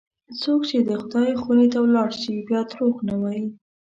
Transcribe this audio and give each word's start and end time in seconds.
څوک 0.41 0.61
چې 0.69 0.77
د 0.89 0.91
خدای 1.01 1.31
خونې 1.41 1.67
ته 1.73 1.79
ولاړ 1.83 2.09
شي، 2.21 2.35
بیا 2.47 2.61
دروغ 2.71 2.95
نه 3.09 3.15
وایي. 3.21 3.45